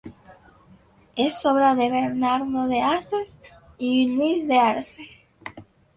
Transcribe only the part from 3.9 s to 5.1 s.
por Luis de Arce.